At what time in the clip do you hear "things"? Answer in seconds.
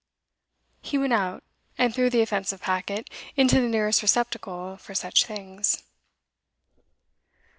5.27-5.83